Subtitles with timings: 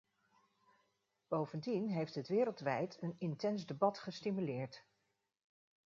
[1.27, 4.85] Bovendien heeft het wereldwijd een intens debat gestimuleerd.